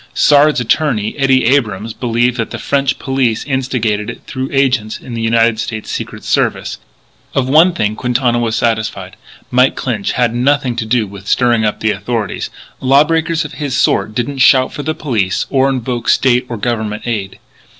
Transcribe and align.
Sard's 0.15 0.59
attorney, 0.59 1.13
Eddie 1.15 1.45
Abrams, 1.45 1.93
believed 1.93 2.37
that 2.37 2.49
the 2.49 2.57
French 2.57 2.97
police 2.97 3.43
instigated 3.45 4.09
it 4.09 4.21
through 4.25 4.49
agents 4.51 4.97
of 4.97 5.13
the 5.13 5.21
United 5.21 5.59
States 5.59 5.91
Secret 5.91 6.23
Service. 6.23 6.79
Of 7.35 7.47
one 7.47 7.73
thing 7.73 7.95
Quintana 7.95 8.39
was 8.39 8.55
satisfied, 8.55 9.15
Mike 9.51 9.75
Clinch 9.75 10.13
had 10.13 10.33
nothing 10.33 10.75
to 10.77 10.87
do 10.87 11.05
with 11.05 11.27
stirring 11.27 11.65
up 11.65 11.81
the 11.81 11.91
authorities. 11.91 12.49
Law 12.79 13.03
breakers 13.03 13.45
of 13.45 13.53
his 13.61 13.77
sort 13.77 14.15
don't 14.15 14.39
shout 14.39 14.73
for 14.73 14.81
the 14.81 14.95
police 14.95 15.45
or 15.51 15.69
invoke 15.69 16.09
State 16.09 16.47
or 16.49 16.57
Government 16.57 17.03
aid. 17.05 17.37